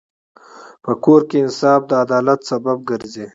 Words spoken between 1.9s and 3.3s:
عدالت سبب ګرځي.